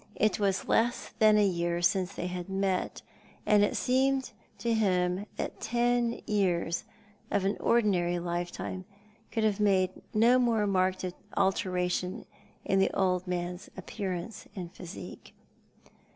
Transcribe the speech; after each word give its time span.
It 0.15 0.39
was 0.39 0.67
less 0.67 1.11
than 1.19 1.37
a 1.37 1.45
year 1.45 1.79
since 1.83 2.15
they 2.15 2.25
had 2.25 2.49
met, 2.49 3.03
and 3.45 3.63
it 3.63 3.77
seemed 3.77 4.31
to 4.57 4.73
him 4.73 5.27
that 5.35 5.61
ten 5.61 6.21
years 6.25 6.85
of 7.29 7.45
an 7.45 7.55
ordinary 7.59 8.17
lifetime 8.17 8.85
could 9.31 9.43
have 9.43 9.59
made 9.59 9.91
no 10.11 10.39
more 10.39 10.65
marked 10.65 11.05
alteration 11.37 12.25
in 12.65 12.79
the 12.79 12.89
old 12.99 13.27
man's 13.27 13.69
appearance 13.77 14.47
and 14.55 14.73
physique. 14.73 15.35